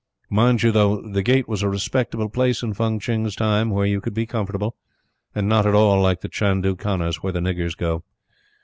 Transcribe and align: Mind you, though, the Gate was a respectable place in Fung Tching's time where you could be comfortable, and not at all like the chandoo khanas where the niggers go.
Mind 0.31 0.63
you, 0.63 0.71
though, 0.71 0.99
the 0.99 1.21
Gate 1.21 1.47
was 1.47 1.61
a 1.61 1.69
respectable 1.69 2.27
place 2.27 2.63
in 2.63 2.73
Fung 2.73 2.97
Tching's 2.99 3.35
time 3.35 3.69
where 3.69 3.85
you 3.85 4.01
could 4.01 4.15
be 4.15 4.25
comfortable, 4.25 4.75
and 5.35 5.47
not 5.47 5.67
at 5.67 5.75
all 5.75 6.01
like 6.01 6.21
the 6.21 6.27
chandoo 6.27 6.75
khanas 6.75 7.17
where 7.17 7.31
the 7.33 7.39
niggers 7.39 7.77
go. 7.77 8.03